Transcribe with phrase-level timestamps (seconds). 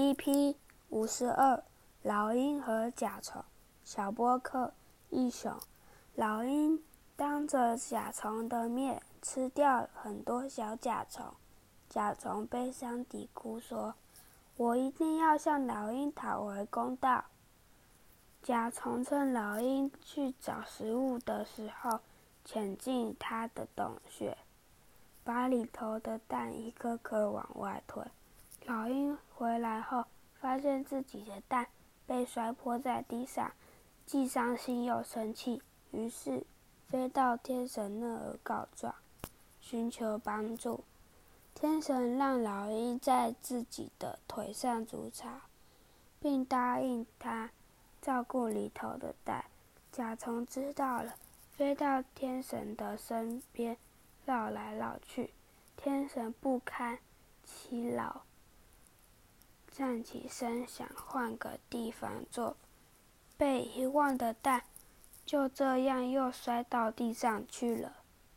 [0.00, 0.54] EP
[0.90, 1.60] 五十二，
[2.04, 3.44] 老鹰和甲虫。
[3.82, 4.72] 小波克
[5.10, 5.52] 一雄，
[6.14, 6.80] 老鹰
[7.16, 11.34] 当着甲虫的面吃掉很多小甲虫。
[11.90, 13.96] 甲虫悲伤地哭说
[14.56, 17.24] ：“我一定要向老鹰讨回公道。”
[18.40, 21.98] 甲虫趁老鹰去找食物的时候，
[22.44, 24.38] 潜进它的洞穴，
[25.24, 28.04] 把里头的蛋一颗颗往外推。
[28.66, 30.04] 老鹰回来然后，
[30.40, 31.68] 发现自己的蛋
[32.04, 33.52] 被摔破在地上，
[34.04, 36.44] 既伤心又生气，于是
[36.88, 38.92] 飞到天神那儿告状，
[39.60, 40.82] 寻求帮助。
[41.54, 45.28] 天神让老鹰在自己的腿上筑巢，
[46.18, 47.50] 并答应他
[48.02, 49.44] 照顾里头的蛋。
[49.92, 51.14] 甲虫知道了，
[51.52, 53.76] 飞到天神的身边
[54.26, 55.30] 绕来绕去。
[55.76, 56.98] 天神不堪
[57.44, 58.24] 其扰。
[59.78, 62.56] 站起身，想换个地方坐，
[63.36, 64.64] 被遗忘的蛋
[65.24, 67.98] 就这样又摔到地上去了。